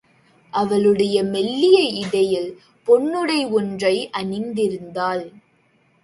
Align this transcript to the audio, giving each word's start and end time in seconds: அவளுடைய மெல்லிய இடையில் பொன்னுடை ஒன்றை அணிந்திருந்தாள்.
அவளுடைய 0.53 1.23
மெல்லிய 1.23 1.79
இடையில் 1.81 2.49
பொன்னுடை 2.87 3.51
ஒன்றை 3.51 4.09
அணிந்திருந்தாள். 4.13 5.23